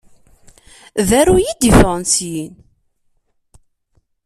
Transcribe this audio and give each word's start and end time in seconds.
D 1.07 1.09
aruy 1.19 1.45
i 1.51 1.53
d-yeffɣen 1.53 2.03
syin. 2.13 2.53